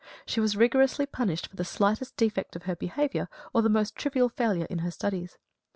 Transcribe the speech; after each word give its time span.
She 0.25 0.39
was 0.39 0.57
rigorously 0.57 1.05
punished 1.05 1.45
for 1.45 1.55
the 1.55 1.63
slightest 1.63 2.17
defect 2.17 2.55
in 2.55 2.63
her 2.63 2.75
behaviour 2.75 3.29
or 3.53 3.61
the 3.61 3.69
most 3.69 3.95
trivial 3.95 4.29
failure 4.29 4.65
in 4.67 4.79
her 4.79 4.89
studies. 4.89 5.37